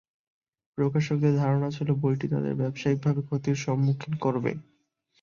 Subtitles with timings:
[0.77, 4.51] প্রকাশকদের ধারণা ছিল বইটি তাদের ব্যবসায়িকভাবে ক্ষতির সম্মুখীন করবে।